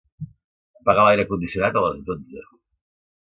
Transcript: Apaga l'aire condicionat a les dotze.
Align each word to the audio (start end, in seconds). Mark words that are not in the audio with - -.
Apaga 0.79 1.03
l'aire 1.07 1.27
condicionat 1.33 1.79
a 1.81 1.85
les 1.85 2.01
dotze. 2.09 2.47